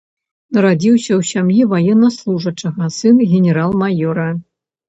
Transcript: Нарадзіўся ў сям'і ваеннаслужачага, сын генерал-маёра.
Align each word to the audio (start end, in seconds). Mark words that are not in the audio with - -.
Нарадзіўся 0.57 1.11
ў 1.19 1.21
сям'і 1.33 1.67
ваеннаслужачага, 1.75 2.91
сын 2.97 3.23
генерал-маёра. 3.31 4.27